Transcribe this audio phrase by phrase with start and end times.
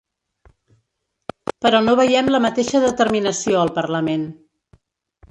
[1.65, 4.25] Però no veiem la mateixa determinació al parlament.